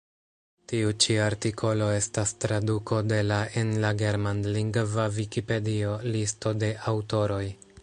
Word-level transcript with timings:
Tiu 0.71 0.93
ĉi 1.03 1.17
artikolo 1.25 1.89
estas 1.97 2.33
traduko 2.45 3.03
de 3.11 3.21
la 3.33 3.37
en 3.63 3.75
la 3.85 3.93
germanlingva 4.01 5.07
vikipedio, 5.21 5.95
listo 6.19 6.57
de 6.65 6.75
aŭtoroj. 6.95 7.43